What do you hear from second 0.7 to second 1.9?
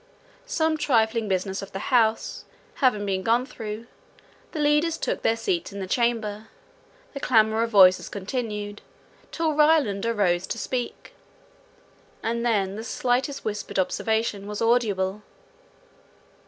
trifling business of the